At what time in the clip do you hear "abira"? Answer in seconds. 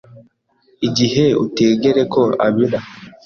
2.45-2.79